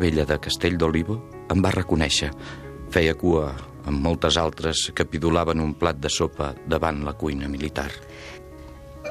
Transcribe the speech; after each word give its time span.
vella 0.00 0.24
de 0.24 0.38
Castell 0.40 0.78
d'Olivo 0.80 1.20
em 1.52 1.60
va 1.62 1.74
reconèixer. 1.74 2.30
Feia 2.90 3.14
cua 3.14 3.52
amb 3.86 4.00
moltes 4.02 4.36
altres 4.40 4.88
que 4.96 5.06
pidolaven 5.06 5.60
un 5.60 5.74
plat 5.78 6.00
de 6.00 6.10
sopa 6.10 6.54
davant 6.66 7.04
la 7.04 7.14
cuina 7.14 7.48
militar. 7.48 7.90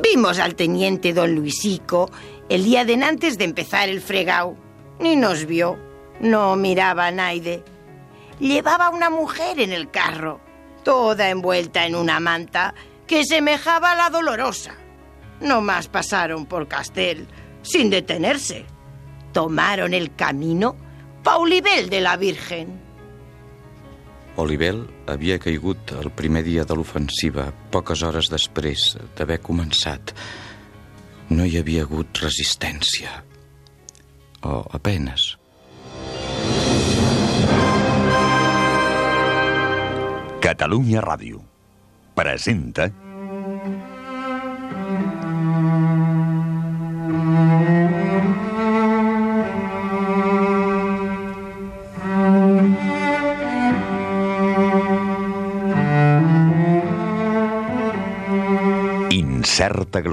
Vimos 0.03 0.39
al 0.39 0.55
teniente 0.55 1.13
don 1.13 1.33
Luisico 1.35 2.09
el 2.47 2.63
día 2.63 2.85
de 2.85 2.95
antes 3.03 3.37
de 3.37 3.45
empezar 3.45 3.89
el 3.89 4.01
fregao. 4.01 4.57
Ni 4.99 5.15
nos 5.15 5.45
vio. 5.45 5.77
No 6.19 6.55
miraba 6.55 7.07
a 7.07 7.11
Naide. 7.11 7.63
Llevaba 8.39 8.89
una 8.89 9.09
mujer 9.09 9.59
en 9.59 9.71
el 9.71 9.89
carro, 9.89 10.39
toda 10.83 11.29
envuelta 11.29 11.85
en 11.85 11.95
una 11.95 12.19
manta 12.19 12.73
que 13.07 13.23
semejaba 13.23 13.91
a 13.91 13.95
la 13.95 14.09
dolorosa. 14.09 14.75
No 15.41 15.61
más 15.61 15.87
pasaron 15.87 16.45
por 16.45 16.67
Castel, 16.67 17.27
sin 17.61 17.89
detenerse. 17.89 18.65
Tomaron 19.31 19.93
el 19.93 20.15
camino 20.15 20.75
Paulibel 21.23 21.89
de 21.89 21.99
la 22.01 22.15
Virgen. 22.17 22.77
Olivel 24.39 24.85
havia 25.11 25.39
caigut 25.41 25.91
el 25.99 26.11
primer 26.15 26.45
dia 26.45 26.63
de 26.63 26.77
l'ofensiva, 26.77 27.49
poques 27.73 28.03
hores 28.07 28.29
després 28.31 28.93
d'haver 29.17 29.41
començat. 29.43 30.13
No 31.29 31.43
hi 31.43 31.57
havia 31.59 31.83
hagut 31.83 32.21
resistència. 32.23 33.19
O 34.47 34.63
apenes. 34.71 35.35
Catalunya 40.39 41.03
Ràdio 41.03 41.43
presenta 42.15 42.87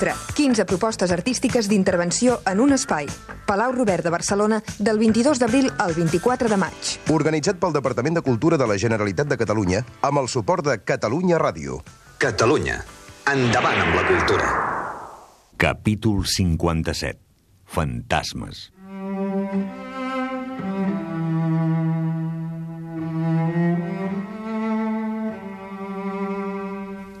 Extra, 0.00 0.34
15 0.34 0.64
propostes 0.64 1.10
artístiques 1.12 1.66
d'intervenció 1.68 2.38
en 2.48 2.60
un 2.64 2.72
espai. 2.72 3.04
Palau 3.44 3.72
Robert 3.74 4.02
de 4.02 4.08
Barcelona, 4.08 4.62
del 4.78 4.96
22 4.96 5.38
d'abril 5.38 5.66
al 5.76 5.92
24 5.92 6.48
de 6.48 6.56
maig. 6.56 6.92
Organitzat 7.12 7.58
pel 7.60 7.74
Departament 7.74 8.16
de 8.16 8.22
Cultura 8.24 8.56
de 8.56 8.64
la 8.64 8.78
Generalitat 8.80 9.28
de 9.28 9.36
Catalunya 9.36 9.82
amb 10.00 10.22
el 10.22 10.30
suport 10.32 10.64
de 10.64 10.78
Catalunya 10.80 11.36
Ràdio. 11.36 11.82
Catalunya. 12.16 12.78
Endavant 13.28 13.76
amb 13.76 13.98
la 13.98 14.04
cultura. 14.08 14.48
Capítol 15.60 16.24
57. 16.24 17.20
Fantasmes. 17.68 18.70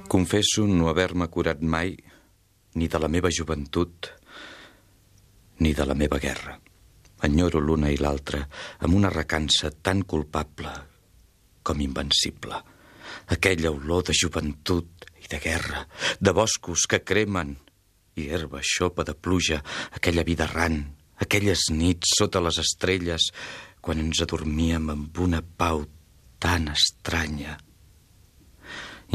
Confesso 0.08 0.64
no 0.64 0.88
haver-me 0.88 1.28
curat 1.28 1.60
mai 1.60 1.92
ni 2.74 2.88
de 2.88 2.98
la 3.02 3.08
meva 3.08 3.30
joventut 3.32 4.10
ni 5.60 5.72
de 5.74 5.84
la 5.86 5.94
meva 5.94 6.18
guerra. 6.18 6.56
Enyoro 7.26 7.60
l'una 7.60 7.90
i 7.92 7.98
l'altra 8.00 8.40
amb 8.80 8.96
una 8.96 9.10
recança 9.12 9.70
tan 9.70 10.02
culpable 10.08 10.72
com 11.62 11.80
invencible. 11.84 12.60
Aquella 13.34 13.72
olor 13.74 14.06
de 14.08 14.16
joventut 14.16 15.06
i 15.20 15.28
de 15.28 15.40
guerra, 15.42 15.84
de 16.18 16.32
boscos 16.32 16.86
que 16.88 17.02
cremen 17.04 17.56
i 18.16 18.30
herba 18.32 18.62
xopa 18.64 19.04
de 19.04 19.14
pluja, 19.14 19.60
aquella 19.92 20.24
vida 20.24 20.46
errant, 20.48 20.80
aquelles 21.20 21.68
nits 21.70 22.16
sota 22.18 22.40
les 22.40 22.58
estrelles, 22.62 23.30
quan 23.80 24.00
ens 24.00 24.22
adormíem 24.24 24.88
amb 24.92 25.20
una 25.20 25.42
pau 25.42 25.84
tan 26.40 26.70
estranya. 26.72 27.58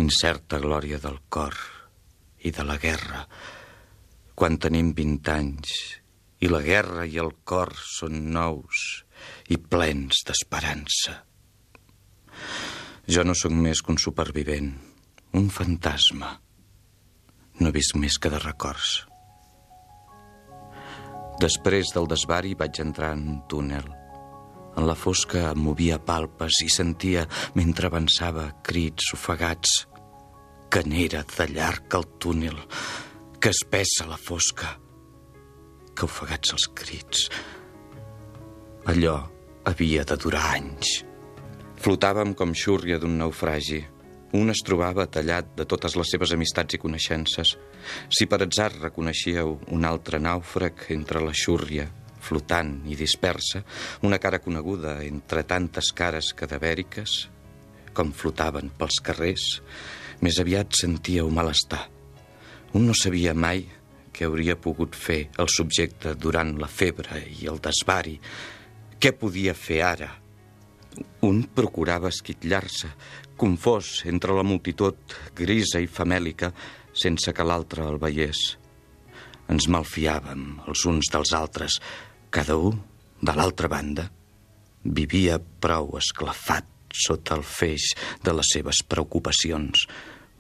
Incerta 0.02 0.62
glòria 0.62 1.00
del 1.02 1.22
cor 1.30 1.75
i 2.46 2.54
de 2.54 2.66
la 2.68 2.78
guerra, 2.82 3.26
quan 4.38 4.60
tenim 4.62 4.94
vint 4.98 5.20
anys 5.34 5.74
i 6.44 6.50
la 6.52 6.62
guerra 6.62 7.06
i 7.10 7.18
el 7.22 7.32
cor 7.48 7.72
són 7.80 8.28
nous 8.36 8.82
i 9.50 9.58
plens 9.58 10.22
d'esperança. 10.28 11.22
Jo 13.08 13.24
no 13.26 13.36
sóc 13.38 13.54
més 13.54 13.82
que 13.82 13.94
un 13.94 14.02
supervivent, 14.02 14.72
un 15.40 15.50
fantasma. 15.54 16.36
No 17.60 17.70
he 17.70 17.76
vist 17.76 17.96
més 17.96 18.18
que 18.20 18.32
de 18.34 18.42
records. 18.42 19.06
Després 21.42 21.92
del 21.96 22.08
desvari 22.12 22.54
vaig 22.60 22.80
entrar 22.84 23.14
en 23.16 23.26
un 23.34 23.40
túnel. 23.52 23.88
En 24.76 24.88
la 24.88 24.96
fosca 25.00 25.50
em 25.52 25.62
movia 25.64 26.00
palpes 26.04 26.62
i 26.66 26.70
sentia, 26.72 27.26
mentre 27.56 27.88
avançava, 27.88 28.50
crits 28.64 29.14
ofegats. 29.16 29.86
Que 30.72 30.84
n'era 30.84 31.24
de 31.30 31.48
llarg 31.54 31.96
el 31.98 32.08
túnel, 32.20 32.58
que 33.40 33.52
espessa 33.54 34.08
la 34.10 34.18
fosca, 34.18 34.76
que 35.96 36.08
ofegats 36.08 36.56
els 36.56 36.68
crits. 36.76 37.28
Allò 38.92 39.18
havia 39.66 40.06
de 40.06 40.18
durar 40.22 40.46
anys. 40.56 41.02
Flotàvem 41.82 42.34
com 42.38 42.54
xúrria 42.58 43.00
d'un 43.02 43.18
naufragi. 43.20 43.82
Un 44.36 44.52
es 44.52 44.62
trobava 44.66 45.06
tallat 45.08 45.54
de 45.58 45.66
totes 45.70 45.96
les 45.96 46.10
seves 46.12 46.34
amistats 46.36 46.76
i 46.76 46.80
coneixences. 46.82 47.54
Si 48.10 48.28
per 48.28 48.42
atzar 48.44 48.72
reconeixíeu 48.74 49.60
un 49.72 49.86
altre 49.88 50.20
nàufrag 50.20 50.88
entre 50.96 51.22
la 51.24 51.34
xúrria, 51.34 51.86
flotant 52.26 52.80
i 52.90 52.98
dispersa, 52.98 53.62
una 54.02 54.20
cara 54.20 54.42
coneguda 54.42 54.98
entre 55.06 55.46
tantes 55.48 55.92
cares 55.96 56.34
cadavèriques, 56.38 57.20
com 57.96 58.12
flotaven 58.12 58.74
pels 58.76 59.00
carrers, 59.06 59.46
més 60.22 60.40
aviat 60.40 60.76
sentíeu 60.78 61.30
malestar. 61.34 61.86
Un 62.76 62.88
no 62.90 62.96
sabia 62.98 63.34
mai 63.34 63.66
què 64.16 64.28
hauria 64.28 64.56
pogut 64.56 64.96
fer 64.96 65.26
el 65.42 65.50
subjecte 65.52 66.16
durant 66.16 66.54
la 66.60 66.70
febre 66.72 67.20
i 67.28 67.50
el 67.52 67.60
desvari. 67.64 68.16
Què 69.00 69.12
podia 69.20 69.54
fer 69.56 69.82
ara? 69.84 70.10
Un 71.28 71.42
procurava 71.56 72.12
esquitllar-se, 72.14 72.92
confós 73.36 74.06
entre 74.08 74.36
la 74.38 74.46
multitud 74.48 75.16
grisa 75.36 75.82
i 75.84 75.92
famèlica, 75.92 76.54
sense 76.96 77.34
que 77.36 77.44
l'altre 77.44 77.84
el 77.84 78.00
veiés. 78.00 78.46
Ens 79.52 79.68
malfiàvem 79.68 80.46
els 80.66 80.86
uns 80.88 81.12
dels 81.12 81.34
altres. 81.36 81.80
Cada 82.32 82.56
un, 82.56 82.80
de 83.20 83.36
l'altra 83.36 83.68
banda, 83.72 84.08
vivia 84.86 85.40
prou 85.40 85.98
esclafat 86.00 86.75
sota 86.96 87.36
el 87.38 87.44
feix 87.44 87.92
de 88.24 88.34
les 88.36 88.54
seves 88.56 88.82
preocupacions. 88.88 89.86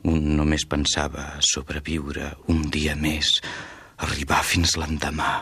Un 0.05 0.35
només 0.37 0.67
pensava 0.69 1.35
sobreviure 1.41 2.31
un 2.53 2.65
dia 2.71 2.95
més, 2.95 3.39
arribar 4.05 4.43
fins 4.45 4.75
l'endemà. 4.77 5.33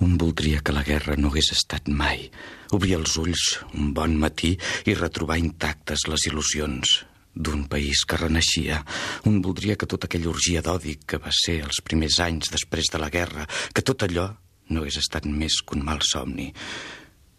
Un 0.00 0.16
voldria 0.16 0.62
que 0.64 0.72
la 0.72 0.84
guerra 0.84 1.16
no 1.16 1.28
hagués 1.28 1.52
estat 1.52 1.88
mai. 1.92 2.30
Obrir 2.72 2.96
els 2.96 3.16
ulls 3.20 3.46
un 3.76 3.92
bon 3.96 4.16
matí 4.20 4.54
i 4.88 4.96
retrobar 4.96 5.36
intactes 5.40 6.06
les 6.08 6.24
il·lusions 6.30 7.00
d'un 7.34 7.66
país 7.68 8.04
que 8.08 8.18
renaixia. 8.18 8.80
Un 9.28 9.40
voldria 9.44 9.76
que 9.76 9.88
tota 9.88 10.08
aquella 10.08 10.30
orgia 10.32 10.62
d'odi 10.64 10.96
que 11.06 11.20
va 11.22 11.32
ser 11.34 11.60
els 11.66 11.82
primers 11.84 12.18
anys 12.24 12.50
després 12.52 12.90
de 12.92 13.00
la 13.02 13.10
guerra, 13.12 13.46
que 13.74 13.84
tot 13.84 14.02
allò 14.06 14.30
no 14.70 14.82
hagués 14.82 15.00
estat 15.02 15.26
més 15.26 15.60
que 15.62 15.76
un 15.76 15.84
mal 15.86 16.00
somni. 16.06 16.48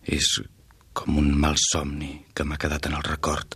És 0.05 0.37
com 0.93 1.17
un 1.19 1.31
mal 1.37 1.57
somni 1.59 2.13
que 2.35 2.45
m'ha 2.47 2.59
quedat 2.61 2.87
en 2.89 2.95
el 2.97 3.05
record. 3.07 3.55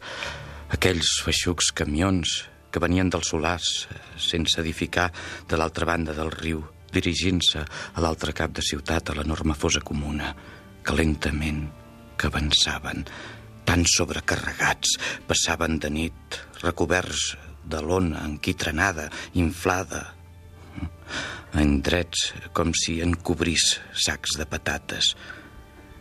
Aquells 0.75 1.19
feixucs 1.25 1.71
camions 1.75 2.41
que 2.71 2.81
venien 2.83 3.11
dels 3.11 3.29
solars 3.31 3.69
sense 4.19 4.59
edificar 4.61 5.11
de 5.49 5.59
l'altra 5.59 5.87
banda 5.87 6.15
del 6.15 6.31
riu, 6.33 6.63
dirigint-se 6.91 7.63
a 7.63 8.03
l'altre 8.03 8.33
cap 8.35 8.55
de 8.55 8.63
ciutat, 8.65 9.09
a 9.09 9.15
l'enorme 9.15 9.55
fosa 9.55 9.83
comuna, 9.83 10.33
que 10.83 10.95
lentament, 10.95 11.63
que 12.15 12.27
avançaven, 12.27 13.05
tan 13.65 13.85
sobrecarregats, 13.89 14.97
passaven 15.27 15.79
de 15.79 15.91
nit, 15.91 16.39
recoberts 16.61 17.33
de 17.65 17.81
lona 17.81 18.25
enquitrenada, 18.27 19.09
inflada, 19.33 20.03
en 21.55 21.79
drets 21.81 22.33
com 22.53 22.73
si 22.75 22.99
en 23.03 23.15
cobrís 23.15 23.77
sacs 24.05 24.35
de 24.39 24.45
patates. 24.49 25.13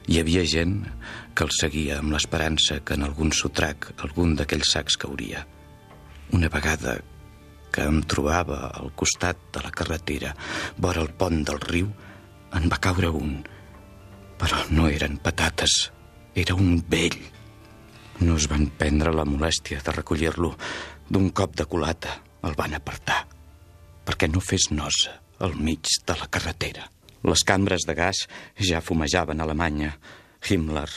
Hi 0.04 0.18
havia 0.20 0.42
gent 0.44 0.82
que 1.32 1.46
el 1.46 1.52
seguia 1.56 1.96
amb 2.02 2.12
l'esperança 2.12 2.76
que 2.84 2.96
en 2.98 3.06
algun 3.06 3.30
sotrac 3.32 3.86
algun 4.04 4.34
d'aquells 4.36 4.74
sacs 4.74 4.98
cauria. 5.00 5.46
Una 6.36 6.50
vegada 6.52 6.98
que 7.72 7.86
em 7.88 8.02
trobava 8.04 8.58
al 8.68 8.92
costat 9.00 9.40
de 9.54 9.62
la 9.64 9.72
carretera, 9.72 10.34
vora 10.76 11.00
el 11.00 11.08
pont 11.16 11.40
del 11.48 11.62
riu, 11.64 11.88
en 12.52 12.68
va 12.68 12.82
caure 12.84 13.08
un. 13.16 13.38
Però 14.38 14.60
no 14.76 14.90
eren 14.92 15.16
patates, 15.24 15.88
era 16.36 16.54
un 16.54 16.82
vell. 16.90 17.16
No 18.20 18.36
es 18.36 18.46
van 18.52 18.68
prendre 18.78 19.14
la 19.14 19.24
molèstia 19.24 19.80
de 19.80 19.94
recollir-lo. 19.96 20.52
D'un 21.08 21.30
cop 21.32 21.56
de 21.56 21.64
culata 21.64 22.18
el 22.44 22.54
van 22.60 22.76
apartar, 22.76 23.22
perquè 24.04 24.28
no 24.28 24.44
fes 24.44 24.68
nosa 24.70 25.16
al 25.40 25.56
mig 25.56 25.88
de 26.04 26.18
la 26.20 26.28
carretera. 26.28 26.90
Les 27.24 27.44
cambres 27.46 27.86
de 27.88 27.94
gas 27.96 28.26
ja 28.60 28.82
fumejaven 28.84 29.40
a 29.40 29.46
Alemanya. 29.48 29.94
Himmler 30.44 30.90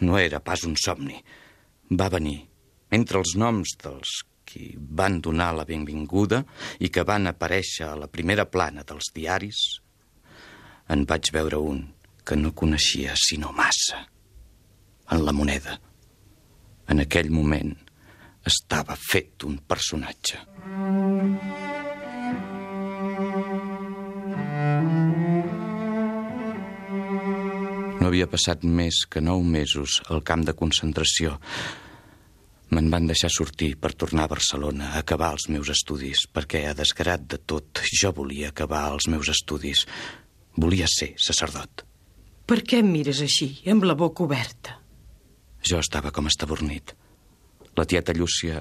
no 0.00 0.18
era 0.18 0.40
pas 0.40 0.64
un 0.64 0.76
somni. 0.78 1.18
Va 1.90 2.08
venir. 2.08 2.38
Entre 2.92 3.18
els 3.18 3.34
noms 3.40 3.74
dels 3.82 4.22
qui 4.46 4.72
van 4.76 5.20
donar 5.24 5.52
la 5.56 5.66
benvinguda 5.66 6.42
i 6.82 6.90
que 6.92 7.06
van 7.08 7.30
aparèixer 7.30 7.88
a 7.88 7.96
la 7.98 8.10
primera 8.10 8.44
plana 8.50 8.84
dels 8.86 9.10
diaris, 9.14 9.62
en 10.92 11.06
vaig 11.08 11.30
veure 11.32 11.58
un 11.58 11.86
que 12.24 12.36
no 12.36 12.52
coneixia 12.54 13.16
sinó 13.18 13.52
massa. 13.56 14.04
En 15.10 15.24
la 15.26 15.32
moneda. 15.32 15.78
En 16.88 17.00
aquell 17.02 17.30
moment 17.30 17.72
estava 18.46 18.96
fet 18.98 19.46
un 19.48 19.58
personatge. 19.68 20.38
No 20.66 21.11
havia 28.12 28.28
passat 28.28 28.60
més 28.68 29.06
que 29.08 29.22
nou 29.24 29.40
mesos 29.40 30.02
al 30.12 30.20
camp 30.20 30.42
de 30.44 30.52
concentració. 30.52 31.38
Me'n 32.72 32.90
van 32.92 33.06
deixar 33.08 33.30
sortir 33.32 33.70
per 33.80 33.94
tornar 33.96 34.26
a 34.26 34.32
Barcelona 34.34 34.90
a 34.90 35.00
acabar 35.00 35.30
els 35.32 35.48
meus 35.48 35.70
estudis, 35.72 36.26
perquè, 36.28 36.66
a 36.68 36.74
desgrat 36.76 37.24
de 37.24 37.38
tot, 37.40 37.80
jo 37.88 38.12
volia 38.16 38.50
acabar 38.52 38.84
els 38.92 39.08
meus 39.08 39.30
estudis. 39.32 39.86
Volia 40.60 40.88
ser 40.92 41.14
sacerdot. 41.16 41.86
Per 42.44 42.58
què 42.68 42.82
em 42.82 42.90
mires 42.92 43.22
així, 43.24 43.48
amb 43.72 43.86
la 43.88 43.96
boca 43.96 44.26
oberta? 44.26 44.76
Jo 45.64 45.80
estava 45.80 46.12
com 46.12 46.28
estabornit. 46.28 46.92
La 47.78 47.86
tieta 47.88 48.12
Llúcia 48.12 48.60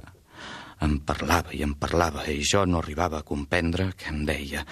em 0.86 0.96
parlava 1.04 1.52
i 1.52 1.66
em 1.66 1.74
parlava 1.76 2.24
i 2.32 2.40
jo 2.48 2.64
no 2.66 2.80
arribava 2.80 3.20
a 3.20 3.28
comprendre 3.28 3.92
què 4.00 4.14
em 4.14 4.24
deia. 4.30 4.64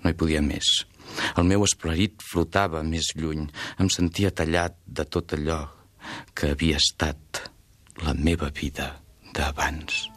No 0.00 0.10
hi 0.10 0.16
podia 0.16 0.40
més. 0.40 0.72
El 1.36 1.48
meu 1.48 1.64
esperit 1.66 2.22
flotava 2.24 2.82
més 2.86 3.12
lluny. 3.18 3.46
Em 3.80 3.90
sentia 3.92 4.32
tallat 4.34 4.78
de 4.86 5.04
tot 5.04 5.36
allò 5.38 5.60
que 6.34 6.52
havia 6.54 6.80
estat 6.82 7.44
la 8.02 8.16
meva 8.18 8.50
vida 8.54 8.88
d'abans. 9.36 10.08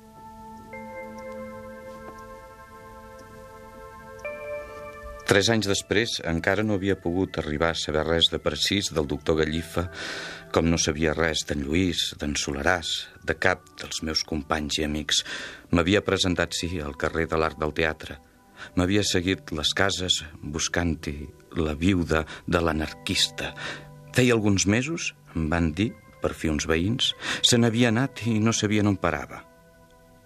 Tres 5.26 5.48
anys 5.50 5.66
després 5.66 6.20
encara 6.30 6.62
no 6.62 6.76
havia 6.78 6.94
pogut 7.02 7.40
arribar 7.42 7.72
a 7.74 7.78
saber 7.82 8.04
res 8.06 8.28
de 8.30 8.38
precís 8.38 8.92
del 8.94 9.08
doctor 9.10 9.40
Gallifa, 9.40 9.88
com 10.54 10.70
no 10.70 10.78
sabia 10.78 11.16
res 11.18 11.42
d'en 11.50 11.64
Lluís, 11.66 12.12
d'en 12.22 12.36
Solaràs, 12.38 12.92
de 13.26 13.34
cap 13.34 13.66
dels 13.82 14.04
meus 14.06 14.22
companys 14.22 14.78
i 14.80 14.86
amics. 14.86 15.24
M'havia 15.74 16.06
presentat, 16.06 16.54
sí, 16.54 16.70
al 16.78 16.94
carrer 17.02 17.26
de 17.32 17.42
l'Arc 17.42 17.58
del 17.58 17.74
Teatre. 17.74 18.20
M'havia 18.76 19.04
seguit 19.06 19.54
les 19.56 19.74
cases 19.78 20.24
buscant-hi 20.42 21.18
la 21.62 21.76
viuda 21.78 22.26
de 22.48 22.62
l'anarquista. 22.62 23.54
Feia 24.16 24.34
alguns 24.36 24.66
mesos, 24.68 25.14
em 25.36 25.50
van 25.52 25.72
dir, 25.78 25.92
per 26.22 26.34
fi 26.34 26.50
uns 26.50 26.66
veïns, 26.70 27.14
se 27.46 27.60
n'havia 27.60 27.92
anat 27.94 28.26
i 28.26 28.40
no 28.42 28.54
sabien 28.56 28.90
on 28.90 28.98
parava. 28.98 29.44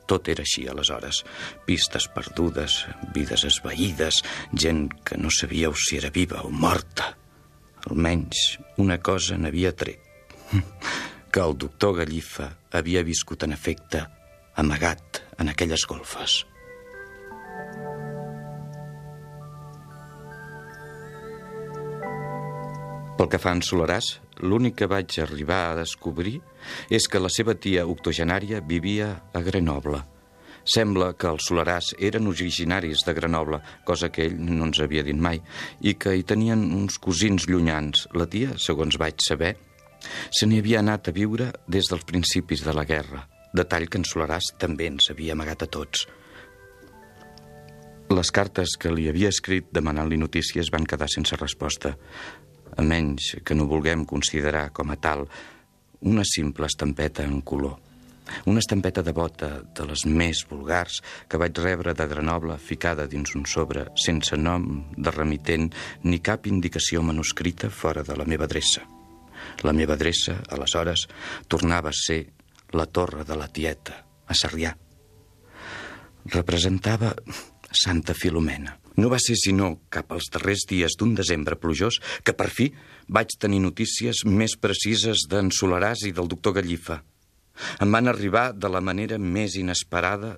Tot 0.09 0.29
era 0.31 0.41
així, 0.41 0.65
aleshores. 0.65 1.21
Pistes 1.67 2.07
perdudes, 2.09 2.79
vides 3.13 3.45
esvaïdes, 3.45 4.23
gent 4.53 4.87
que 5.05 5.19
no 5.21 5.29
sabíeu 5.29 5.75
si 5.77 5.99
era 5.99 6.09
viva 6.09 6.41
o 6.41 6.49
morta. 6.49 7.11
Almenys 7.85 8.57
una 8.81 8.97
cosa 8.97 9.37
n'havia 9.37 9.75
tret. 9.75 10.01
Que 11.29 11.43
el 11.45 11.53
doctor 11.61 11.91
Gallifa 11.99 12.47
havia 12.73 13.03
viscut 13.05 13.43
en 13.45 13.51
efecte 13.53 13.99
amagat 14.57 15.19
en 15.37 15.51
aquelles 15.51 15.83
golfes. 15.85 16.39
Pel 23.19 23.27
que 23.27 23.39
fa 23.43 23.51
en 23.51 23.59
Solaràs, 23.59 24.13
l'únic 24.47 24.77
que 24.79 24.87
vaig 24.87 25.17
arribar 25.19 25.57
a 25.67 25.75
descobrir 25.75 26.37
és 26.87 27.03
que 27.11 27.19
la 27.19 27.27
seva 27.27 27.51
tia 27.51 27.83
octogenària 27.83 28.61
vivia 28.63 29.09
a 29.35 29.41
Grenoble. 29.43 29.99
Sembla 30.63 31.09
que 31.19 31.27
els 31.27 31.49
Solaràs 31.49 31.89
eren 31.99 32.31
originaris 32.31 33.03
de 33.03 33.17
Grenoble, 33.17 33.59
cosa 33.83 34.07
que 34.07 34.23
ell 34.29 34.39
no 34.39 34.69
ens 34.69 34.79
havia 34.79 35.03
dit 35.03 35.19
mai, 35.19 35.43
i 35.83 35.97
que 35.99 36.15
hi 36.15 36.23
tenien 36.23 36.63
uns 36.79 36.95
cosins 36.95 37.49
llunyans. 37.51 38.07
La 38.15 38.29
tia, 38.31 38.55
segons 38.55 38.95
vaig 38.95 39.19
saber, 39.27 39.57
se 40.31 40.47
n'hi 40.47 40.63
havia 40.63 40.79
anat 40.79 41.11
a 41.11 41.17
viure 41.19 41.51
des 41.67 41.91
dels 41.91 42.07
principis 42.07 42.63
de 42.63 42.71
la 42.71 42.87
guerra, 42.87 43.25
detall 43.51 43.91
que 43.91 43.99
en 43.99 44.07
Solaràs 44.07 44.53
també 44.63 44.87
ens 44.93 45.11
havia 45.11 45.35
amagat 45.35 45.67
a 45.67 45.73
tots. 45.75 46.07
Les 48.15 48.31
cartes 48.31 48.79
que 48.79 48.95
li 48.95 49.11
havia 49.11 49.27
escrit 49.27 49.67
demanant-li 49.75 50.17
notícies 50.17 50.71
van 50.71 50.87
quedar 50.87 51.11
sense 51.11 51.35
resposta 51.35 51.97
a 52.77 52.85
menys 52.85 53.35
que 53.45 53.55
no 53.55 53.67
vulguem 53.69 54.05
considerar 54.05 54.69
com 54.75 54.91
a 54.91 54.97
tal 54.99 55.25
una 56.01 56.23
simple 56.23 56.67
estampeta 56.67 57.23
en 57.23 57.41
color. 57.41 57.77
Una 58.45 58.59
estampeta 58.59 59.01
de 59.01 59.11
bota 59.11 59.49
de 59.75 59.85
les 59.89 60.05
més 60.05 60.43
vulgars 60.49 60.99
que 61.27 61.39
vaig 61.41 61.57
rebre 61.57 61.95
de 61.97 62.05
Grenoble 62.07 62.57
ficada 62.61 63.07
dins 63.09 63.33
un 63.35 63.45
sobre 63.49 63.87
sense 63.97 64.37
nom 64.37 64.67
de 64.95 65.11
remitent 65.15 65.69
ni 66.05 66.21
cap 66.21 66.47
indicació 66.47 67.01
manuscrita 67.03 67.71
fora 67.73 68.03
de 68.05 68.15
la 68.15 68.27
meva 68.29 68.45
adreça. 68.45 68.85
La 69.65 69.73
meva 69.73 69.95
adreça, 69.97 70.37
aleshores, 70.53 71.07
tornava 71.47 71.89
a 71.89 71.99
ser 72.05 72.21
la 72.75 72.85
torre 72.85 73.25
de 73.25 73.35
la 73.39 73.47
tieta, 73.47 73.97
a 74.27 74.35
Sarrià. 74.37 74.75
Representava 76.29 77.15
Santa 77.71 78.13
Filomena. 78.13 78.77
No 78.99 79.09
va 79.11 79.19
ser 79.21 79.35
sinó 79.39 79.69
cap 79.93 80.11
als 80.11 80.27
darrers 80.33 80.65
dies 80.67 80.95
d'un 80.99 81.13
desembre 81.15 81.55
plujós 81.55 81.99
que 82.25 82.35
per 82.35 82.49
fi 82.51 82.67
vaig 83.07 83.35
tenir 83.39 83.61
notícies 83.63 84.25
més 84.25 84.57
precises 84.59 85.25
d'en 85.29 85.51
Solaràs 85.55 86.03
i 86.09 86.11
del 86.15 86.27
doctor 86.27 86.57
Gallifa. 86.57 86.99
Em 87.83 87.91
van 87.91 88.07
arribar 88.11 88.51
de 88.55 88.71
la 88.71 88.81
manera 88.81 89.19
més 89.19 89.55
inesperada 89.59 90.37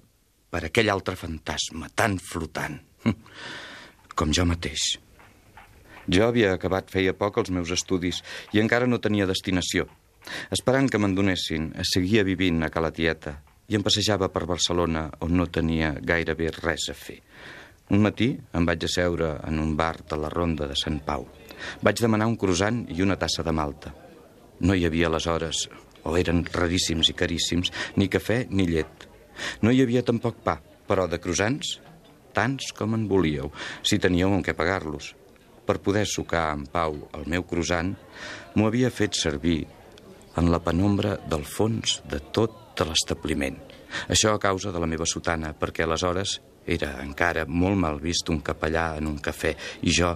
per 0.51 0.65
aquell 0.67 0.91
altre 0.91 1.15
fantasma 1.15 1.89
tan 1.95 2.17
flotant, 2.19 2.79
com 4.17 4.33
jo 4.35 4.45
mateix. 4.45 4.97
Jo 6.11 6.27
havia 6.27 6.55
acabat 6.55 6.89
feia 6.91 7.13
poc 7.17 7.37
els 7.39 7.53
meus 7.53 7.71
estudis 7.71 8.21
i 8.53 8.59
encara 8.61 8.89
no 8.89 8.99
tenia 8.99 9.29
destinació. 9.29 9.87
Esperant 10.53 10.89
que 10.89 10.99
me'n 11.01 11.15
donessin, 11.17 11.71
seguia 11.87 12.25
vivint 12.27 12.61
a 12.61 12.69
Cala 12.73 12.91
Tieta 12.93 13.39
i 13.71 13.77
em 13.77 13.83
passejava 13.85 14.27
per 14.27 14.43
Barcelona 14.49 15.05
on 15.23 15.37
no 15.39 15.47
tenia 15.47 15.93
gairebé 16.03 16.49
res 16.57 16.89
a 16.91 16.95
fer. 16.97 17.21
Un 17.95 18.03
matí 18.03 18.33
em 18.55 18.65
vaig 18.67 18.83
asseure 18.87 19.37
en 19.47 19.59
un 19.63 19.75
bar 19.79 19.95
de 20.09 20.17
la 20.19 20.31
Ronda 20.31 20.67
de 20.67 20.75
Sant 20.79 20.99
Pau. 21.05 21.23
Vaig 21.83 22.01
demanar 22.03 22.27
un 22.27 22.35
croissant 22.39 22.81
i 22.91 22.99
una 23.05 23.17
tassa 23.21 23.45
de 23.47 23.53
malta. 23.55 23.93
No 24.67 24.75
hi 24.75 24.83
havia 24.87 25.07
aleshores, 25.07 25.69
o 26.03 26.17
eren 26.19 26.43
raríssims 26.51 27.11
i 27.11 27.15
caríssims, 27.15 27.71
ni 27.95 28.09
cafè 28.11 28.43
ni 28.49 28.67
llet. 28.67 29.07
No 29.63 29.71
hi 29.71 29.81
havia 29.83 30.03
tampoc 30.03 30.43
pa, 30.43 30.57
però 30.87 31.07
de 31.07 31.19
croissants, 31.23 31.77
tants 32.35 32.71
com 32.75 32.95
en 32.97 33.07
volíeu, 33.07 33.51
si 33.83 33.99
teníeu 34.03 34.33
amb 34.35 34.45
què 34.45 34.55
pagar-los. 34.57 35.13
Per 35.67 35.79
poder 35.79 36.07
sucar 36.09 36.49
en 36.57 36.65
pau 36.67 36.97
el 37.15 37.27
meu 37.31 37.47
croissant, 37.47 37.93
m'ho 38.55 38.67
havia 38.67 38.91
fet 38.91 39.15
servir 39.15 39.61
en 40.39 40.51
la 40.51 40.59
penombra 40.63 41.17
del 41.31 41.47
fons 41.47 41.99
de 42.11 42.19
tot 42.35 42.60
l'establiment. 42.87 43.57
Això 44.07 44.33
a 44.33 44.39
causa 44.39 44.71
de 44.71 44.79
la 44.79 44.87
meva 44.87 45.05
sotana, 45.05 45.51
perquè 45.57 45.83
aleshores 45.83 46.39
era 46.65 46.91
encara 47.01 47.45
molt 47.49 47.77
mal 47.79 47.97
vist 48.01 48.29
un 48.29 48.41
capellà 48.45 48.91
en 48.99 49.07
un 49.09 49.17
cafè 49.23 49.55
i 49.81 49.93
jo 49.95 50.11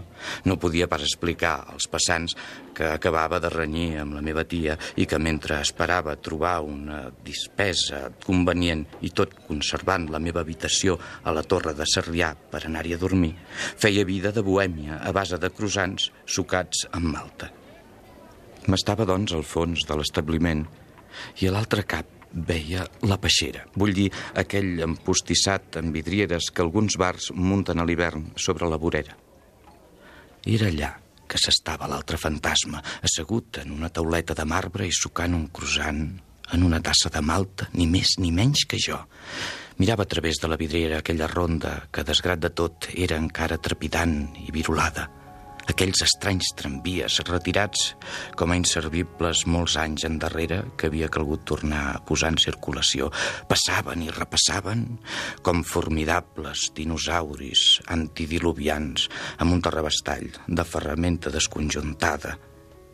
no 0.46 0.60
podia 0.62 0.88
pas 0.88 1.02
explicar 1.02 1.56
als 1.74 1.88
passants 1.90 2.36
que 2.76 2.86
acabava 2.86 3.40
de 3.42 3.50
renyir 3.50 3.98
amb 4.02 4.14
la 4.14 4.22
meva 4.22 4.44
tia 4.46 4.78
i 5.02 5.08
que 5.10 5.18
mentre 5.18 5.58
esperava 5.64 6.16
trobar 6.22 6.60
una 6.62 7.10
dispesa 7.26 8.12
convenient 8.26 8.86
i 9.02 9.10
tot 9.10 9.34
conservant 9.48 10.10
la 10.12 10.22
meva 10.22 10.44
habitació 10.46 11.00
a 11.24 11.34
la 11.34 11.44
torre 11.44 11.74
de 11.74 11.88
Sarrià 11.90 12.36
per 12.36 12.66
anar-hi 12.66 12.94
a 12.94 13.02
dormir, 13.02 13.34
feia 13.58 14.06
vida 14.06 14.32
de 14.32 14.44
bohèmia 14.46 15.02
a 15.02 15.12
base 15.16 15.40
de 15.42 15.50
croissants 15.50 16.12
sucats 16.26 16.86
amb 16.92 17.10
malta. 17.10 17.52
M'estava, 18.66 19.06
doncs, 19.06 19.34
al 19.34 19.46
fons 19.46 19.86
de 19.86 19.98
l'establiment 19.98 20.66
i 21.42 21.48
a 21.48 21.54
l'altre 21.54 21.86
cap 21.86 22.15
veia 22.36 22.86
la 23.08 23.18
peixera, 23.22 23.64
vull 23.80 23.96
dir 23.96 24.10
aquell 24.36 24.84
empostissat 24.84 25.80
amb 25.82 25.96
vidrieres 25.96 26.52
que 26.52 26.64
alguns 26.64 27.00
bars 27.00 27.32
munten 27.34 27.80
a 27.80 27.88
l'hivern 27.88 28.32
sobre 28.36 28.70
la 28.70 28.80
vorera. 28.82 29.16
Era 30.46 30.70
allà 30.70 30.92
que 31.26 31.40
s'estava 31.42 31.90
l'altre 31.90 32.20
fantasma, 32.22 32.84
assegut 33.02 33.64
en 33.64 33.72
una 33.74 33.90
tauleta 33.90 34.36
de 34.38 34.46
marbre 34.46 34.86
i 34.86 34.94
sucant 34.94 35.34
un 35.34 35.48
croissant 35.50 36.06
en 36.54 36.64
una 36.64 36.82
tassa 36.84 37.10
de 37.10 37.24
malta, 37.26 37.72
ni 37.74 37.88
més 37.90 38.20
ni 38.22 38.30
menys 38.32 38.68
que 38.70 38.78
jo. 38.78 39.00
Mirava 39.82 40.06
a 40.06 40.12
través 40.12 40.38
de 40.40 40.48
la 40.48 40.60
vidriera 40.60 41.00
aquella 41.02 41.28
ronda 41.28 41.88
que, 41.92 42.06
desgrat 42.06 42.40
de 42.40 42.54
tot, 42.54 42.92
era 42.94 43.18
encara 43.18 43.58
trepidant 43.58 44.20
i 44.46 44.52
virulada 44.54 45.10
aquells 45.72 46.04
estranys 46.06 46.52
tramvies 46.58 47.20
retirats 47.28 47.92
com 48.40 48.52
a 48.52 48.58
inservibles 48.60 49.46
molts 49.50 49.76
anys 49.82 50.06
endarrere 50.08 50.62
que 50.78 50.90
havia 50.90 51.10
calgut 51.12 51.46
tornar 51.50 51.84
a 51.92 52.00
posar 52.06 52.34
en 52.34 52.40
circulació. 52.42 53.12
Passaven 53.50 54.06
i 54.06 54.14
repassaven 54.14 54.86
com 55.46 55.64
formidables 55.68 56.70
dinosauris 56.78 57.68
antidiluvians 57.98 59.10
amb 59.38 59.58
un 59.58 59.64
terrabastall 59.66 60.28
de 60.48 60.68
ferramenta 60.68 61.34
desconjuntada 61.34 62.38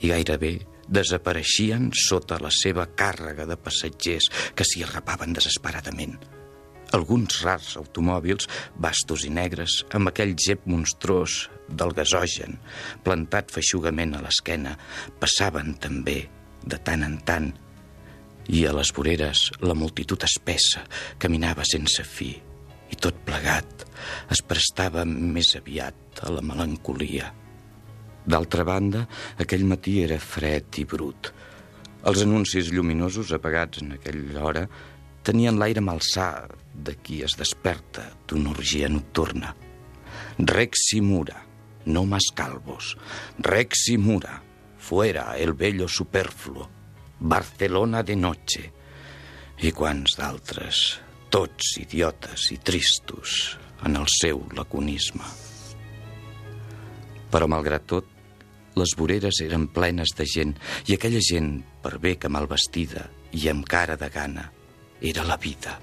i 0.02 0.12
gairebé 0.12 0.58
desapareixien 0.92 1.92
sota 1.96 2.42
la 2.42 2.52
seva 2.52 2.90
càrrega 2.98 3.48
de 3.48 3.58
passatgers 3.58 4.32
que 4.56 4.68
s'hi 4.68 4.84
arrapaven 4.88 5.38
desesperadament 5.38 6.41
alguns 6.96 7.42
rars 7.46 7.76
automòbils, 7.80 8.48
bastos 8.76 9.26
i 9.28 9.32
negres, 9.34 9.82
amb 9.96 10.12
aquell 10.12 10.36
gep 10.36 10.68
monstruós 10.70 11.48
del 11.70 11.96
gasogen, 11.96 12.58
plantat 13.06 13.52
feixugament 13.54 14.16
a 14.16 14.24
l'esquena, 14.26 14.76
passaven 15.20 15.76
també, 15.82 16.24
de 16.62 16.78
tant 16.86 17.04
en 17.08 17.18
tant, 17.26 17.52
i 18.52 18.66
a 18.68 18.74
les 18.76 18.92
voreres 18.96 19.50
la 19.64 19.76
multitud 19.78 20.24
espessa 20.26 20.84
caminava 21.22 21.66
sense 21.68 22.04
fi, 22.04 22.32
i 22.92 22.98
tot 23.00 23.22
plegat 23.28 23.86
es 24.34 24.42
prestava 24.44 25.06
més 25.08 25.54
aviat 25.56 26.26
a 26.26 26.34
la 26.34 26.44
melancolia. 26.44 27.30
D'altra 28.28 28.66
banda, 28.68 29.06
aquell 29.42 29.64
matí 29.66 30.02
era 30.04 30.20
fred 30.22 30.82
i 30.82 30.86
brut. 30.86 31.32
Els 32.06 32.24
anuncis 32.26 32.72
lluminosos 32.74 33.32
apagats 33.38 33.82
en 33.82 33.96
aquella 33.96 34.44
hora 34.46 34.66
tenien 35.24 35.60
l'aire 35.60 35.82
malsà 35.82 36.48
de 36.74 36.96
qui 36.98 37.22
es 37.26 37.36
desperta 37.38 38.08
d'una 38.28 38.52
orgia 38.56 38.90
nocturna. 38.90 39.54
Rex 40.38 40.94
y 40.94 41.02
Mura, 41.02 41.46
no 41.86 42.06
más 42.06 42.32
calvos. 42.36 42.98
Rex 43.40 43.90
y 43.90 43.98
Mura, 43.98 44.42
fuera 44.78 45.38
el 45.38 45.54
bello 45.54 45.88
superfluo. 45.88 46.70
Barcelona 47.20 48.02
de 48.04 48.16
noche. 48.16 48.72
I 49.62 49.70
quants 49.78 50.16
d'altres, 50.18 50.78
tots 51.30 51.76
idiotes 51.78 52.48
i 52.50 52.58
tristos 52.58 53.60
en 53.86 54.00
el 54.00 54.08
seu 54.10 54.42
laconisme. 54.58 55.28
Però, 57.30 57.46
malgrat 57.48 57.86
tot, 57.86 58.08
les 58.76 58.96
voreres 58.98 59.38
eren 59.46 59.68
plenes 59.70 60.16
de 60.18 60.26
gent 60.26 60.56
i 60.90 60.96
aquella 60.96 61.22
gent, 61.22 61.60
per 61.84 62.00
bé 62.02 62.16
que 62.18 62.32
mal 62.32 62.50
vestida 62.50 63.06
i 63.38 63.46
amb 63.52 63.68
cara 63.70 64.00
de 64.00 64.10
gana, 64.10 64.50
era 65.02 65.26
la 65.26 65.38
vida. 65.38 65.80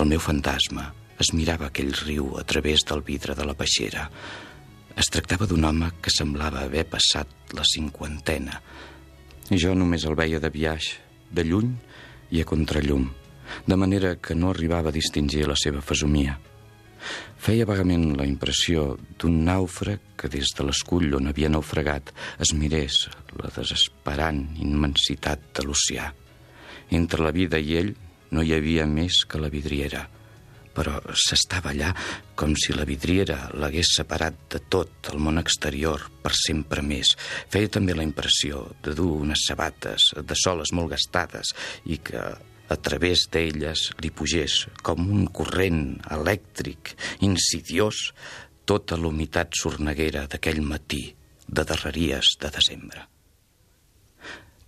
El 0.00 0.08
meu 0.10 0.20
fantasma 0.20 0.90
es 1.20 1.32
mirava 1.36 1.68
aquell 1.68 1.92
riu 2.02 2.34
a 2.40 2.44
través 2.48 2.84
del 2.88 3.02
vidre 3.06 3.36
de 3.36 3.46
la 3.46 3.54
peixera. 3.54 4.08
Es 4.98 5.10
tractava 5.12 5.46
d'un 5.46 5.64
home 5.64 5.90
que 6.02 6.12
semblava 6.12 6.64
haver 6.64 6.86
passat 6.90 7.54
la 7.56 7.64
cinquantena. 7.68 8.60
Jo 9.50 9.74
només 9.74 10.04
el 10.08 10.16
veia 10.18 10.40
de 10.42 10.50
viaix, 10.50 10.92
de 11.30 11.44
lluny 11.46 11.74
i 12.30 12.42
a 12.42 12.46
contrallum, 12.48 13.08
de 13.66 13.76
manera 13.76 14.14
que 14.16 14.34
no 14.34 14.50
arribava 14.50 14.90
a 14.90 14.96
distingir 14.96 15.46
la 15.48 15.58
seva 15.58 15.82
fesomia. 15.82 16.38
Feia 17.40 17.64
vagament 17.64 18.10
la 18.18 18.26
impressió 18.28 18.94
d'un 19.18 19.40
nàufrag 19.46 20.14
que 20.20 20.28
des 20.28 20.52
de 20.56 20.66
l'escull 20.66 21.14
on 21.16 21.30
havia 21.30 21.48
naufragat 21.48 22.12
es 22.38 22.52
mirés 22.52 23.06
la 23.40 23.48
desesperant 23.54 24.42
immensitat 24.60 25.48
de 25.56 25.64
l'oceà. 25.64 26.10
Entre 26.90 27.22
la 27.22 27.34
vida 27.34 27.58
i 27.58 27.76
ell 27.78 27.92
no 28.30 28.42
hi 28.42 28.54
havia 28.54 28.86
més 28.86 29.24
que 29.26 29.40
la 29.42 29.50
vidriera, 29.52 30.04
però 30.74 30.98
s'estava 31.18 31.72
allà 31.72 31.90
com 32.38 32.54
si 32.58 32.74
la 32.76 32.86
vidriera 32.88 33.50
l'hagués 33.58 33.94
separat 33.98 34.38
de 34.54 34.60
tot 34.72 35.10
el 35.12 35.18
món 35.22 35.40
exterior 35.40 36.06
per 36.22 36.32
sempre 36.36 36.82
més. 36.82 37.16
Feia 37.50 37.70
també 37.72 37.96
la 37.96 38.06
impressió 38.06 38.62
de 38.84 38.94
dur 38.96 39.12
unes 39.24 39.46
sabates 39.48 40.12
de 40.16 40.38
soles 40.38 40.72
molt 40.76 40.94
gastades 40.94 41.52
i 41.90 41.98
que 41.98 42.22
a 42.70 42.76
través 42.78 43.26
d'elles 43.34 43.88
li 43.98 44.12
pugés 44.14 44.62
com 44.86 45.02
un 45.10 45.26
corrent 45.34 45.98
elèctric 46.14 46.94
insidiós 47.26 48.10
tota 48.64 48.96
l'humitat 48.96 49.56
sorneguera 49.58 50.28
d'aquell 50.30 50.62
matí 50.62 51.08
de 51.50 51.64
darreries 51.66 52.36
de 52.38 52.50
desembre. 52.54 53.02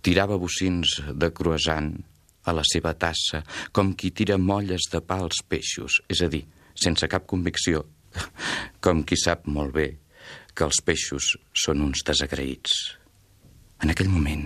Tirava 0.03 0.35
bocins 0.35 0.97
de 1.15 1.29
croissant 1.31 1.93
a 2.43 2.53
la 2.55 2.63
seva 2.67 2.93
tassa, 2.99 3.43
com 3.71 3.93
qui 3.95 4.11
tira 4.11 4.37
molles 4.37 4.89
de 4.91 5.01
pa 5.01 5.19
als 5.23 5.43
peixos, 5.47 6.01
és 6.11 6.23
a 6.23 6.29
dir, 6.31 6.43
sense 6.75 7.07
cap 7.09 7.27
convicció, 7.29 7.85
com 8.83 9.03
qui 9.07 9.19
sap 9.19 9.47
molt 9.47 9.73
bé 9.75 9.87
que 10.53 10.67
els 10.67 10.81
peixos 10.85 11.33
són 11.57 11.81
uns 11.85 12.03
desagraïts. 12.05 12.75
En 13.83 13.91
aquell 13.91 14.11
moment, 14.11 14.45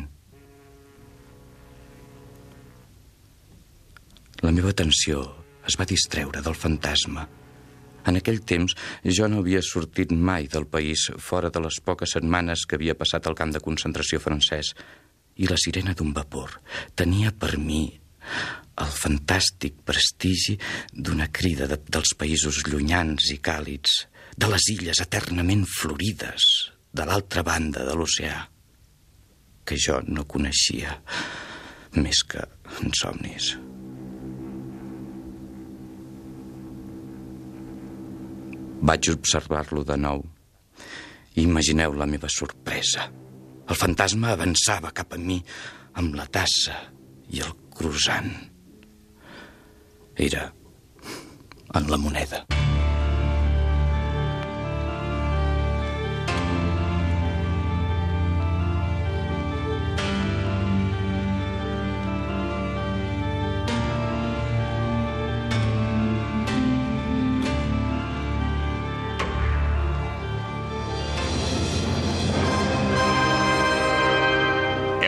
la 4.42 4.54
meva 4.54 4.72
atenció 4.72 5.25
es 5.68 5.75
va 5.80 5.86
distreure 5.89 6.42
del 6.42 6.56
fantasma. 6.56 7.27
En 8.08 8.16
aquell 8.16 8.39
temps 8.48 8.74
jo 9.04 9.27
no 9.27 9.42
havia 9.42 9.60
sortit 9.66 10.13
mai 10.16 10.48
del 10.48 10.68
país 10.72 11.10
fora 11.20 11.50
de 11.51 11.60
les 11.66 11.82
poques 11.84 12.13
setmanes 12.16 12.63
que 12.63 12.77
havia 12.80 12.96
passat 12.96 13.27
al 13.27 13.36
camp 13.36 13.51
de 13.51 13.63
concentració 13.63 14.22
francès 14.24 14.72
i 15.38 15.50
la 15.50 15.58
sirena 15.60 15.94
d'un 15.98 16.13
vapor 16.15 16.60
tenia 16.98 17.32
per 17.32 17.58
mi 17.62 17.86
el 18.77 18.91
fantàstic 18.94 19.79
prestigi 19.86 20.58
d'una 20.94 21.29
crida 21.34 21.67
de, 21.70 21.79
dels 21.89 22.13
països 22.17 22.62
llunyans 22.67 23.32
i 23.34 23.39
càlids, 23.41 24.03
de 24.38 24.50
les 24.51 24.67
illes 24.75 25.01
eternament 25.01 25.65
florides 25.65 26.46
de 26.94 27.06
l'altra 27.10 27.44
banda 27.46 27.86
de 27.88 27.96
l'oceà, 27.98 28.44
que 29.65 29.77
jo 29.82 30.00
no 30.06 30.27
coneixia 30.29 30.94
més 31.98 32.22
que 32.29 32.44
en 32.84 32.94
somnis. 32.94 33.56
Vaig 38.88 39.10
observar-lo 39.10 39.82
de 39.84 39.98
nou. 39.98 40.22
Imagineu 41.41 41.96
la 41.98 42.06
meva 42.06 42.29
sorpresa. 42.29 43.08
El 43.68 43.76
fantasma 43.76 44.32
avançava 44.34 44.94
cap 44.96 45.16
a 45.16 45.20
mi 45.22 45.42
amb 46.00 46.16
la 46.20 46.28
tassa 46.32 46.78
i 47.34 47.44
el 47.44 47.52
croissant. 47.78 48.32
Era 50.30 50.48
en 51.76 51.92
la 51.92 52.00
moneda. 52.02 52.57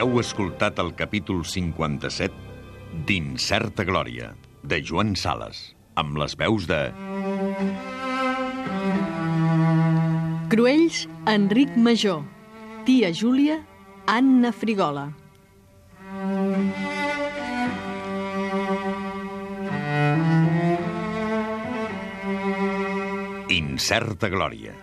Heu 0.10 0.18
escoltat 0.18 0.80
el 0.82 0.88
capítol 0.98 1.44
57 1.46 3.04
d'Incerta 3.06 3.84
Glòria, 3.86 4.32
de 4.66 4.80
Joan 4.82 5.12
Sales, 5.14 5.60
amb 6.02 6.18
les 6.18 6.34
veus 6.40 6.66
de... 6.66 6.80
Cruells, 10.50 11.04
Enric 11.30 11.78
Major. 11.78 12.24
Tia 12.88 13.12
Júlia, 13.14 13.60
Anna 14.10 14.50
Frigola. 14.50 15.12
Incerta 23.62 24.34
Glòria, 24.34 24.74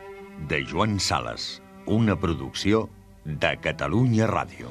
de 0.46 0.62
Joan 0.70 1.00
Sales, 1.00 1.56
una 1.98 2.14
producció 2.14 2.86
de 3.26 3.56
Catalunya 3.58 4.30
Ràdio. 4.30 4.70